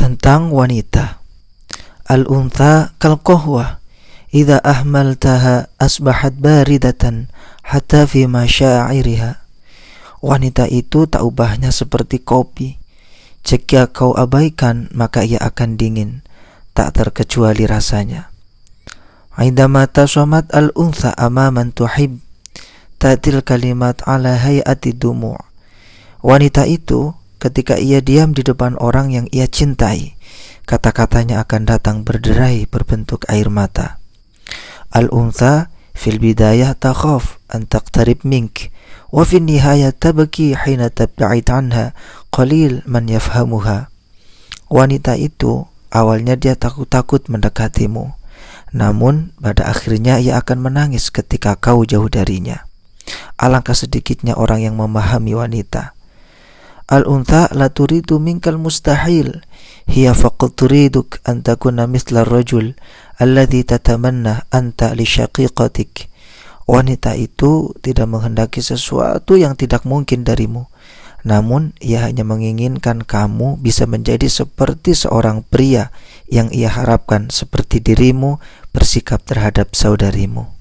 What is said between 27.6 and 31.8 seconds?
ia diam di depan orang yang ia cintai, kata-katanya akan